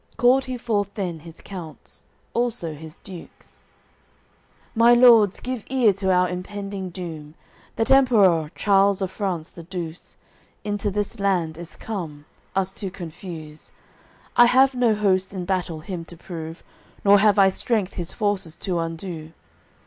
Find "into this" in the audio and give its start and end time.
10.63-11.19